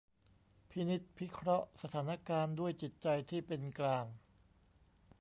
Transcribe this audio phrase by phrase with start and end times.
[0.69, 4.05] พินิจพิเคราะห์สถานการณ์ด้วยจิตใจที่เป็นกลาง